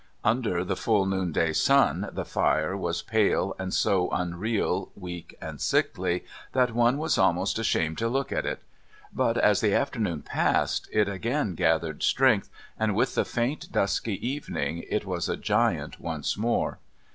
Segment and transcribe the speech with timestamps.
[0.23, 6.25] Under the full noonday sun the fire was pale and so unreal, weak, and sickly,
[6.53, 8.63] that one was almost ashamed to look at it.
[9.13, 14.83] But as the afternoon passed, it again gathered strength, and with the faint, dusky evening
[14.89, 16.79] it was a giant once more.